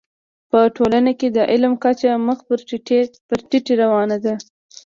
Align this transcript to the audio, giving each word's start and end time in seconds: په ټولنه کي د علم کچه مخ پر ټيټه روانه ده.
په 0.51 0.59
ټولنه 0.75 1.11
کي 1.19 1.27
د 1.31 1.39
علم 1.51 1.73
کچه 1.83 2.11
مخ 2.27 2.37
پر 3.27 3.39
ټيټه 3.49 3.73
روانه 3.83 4.17
ده. 4.25 4.35